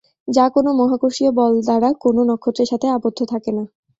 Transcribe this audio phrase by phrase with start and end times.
[0.27, 3.63] যা কোন মহাকর্ষীয় বল দ্বারা কোন নক্ষত্রের সাথে আবদ্ধ থাকে না।